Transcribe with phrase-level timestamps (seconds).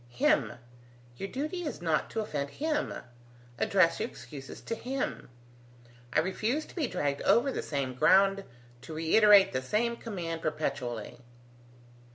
[0.09, 0.53] "Him!
[1.17, 2.91] Your duty is not to offend him.
[3.59, 5.29] Address your excuses to him.
[6.11, 8.43] I refuse to be dragged over the same ground,
[8.81, 11.19] to reiterate the same command perpetually."